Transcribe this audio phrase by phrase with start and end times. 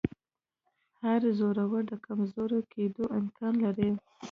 [1.01, 3.89] هر زورور د کمزوري کېدو امکان لري